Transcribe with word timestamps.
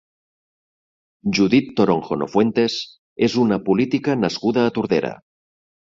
Judith 1.39 1.67
Toronjo 1.81 2.17
Nofuentes 2.21 2.77
és 3.27 3.39
una 3.45 3.61
política 3.69 4.17
nascuda 4.23 4.65
a 4.71 4.77
Tordera. 4.79 5.13